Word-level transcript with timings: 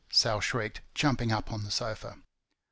Sal 0.09 0.39
shrieked, 0.41 0.81
jumping 0.95 1.31
up 1.31 1.51
on 1.51 1.63
the 1.63 1.69
sofa. 1.69 2.17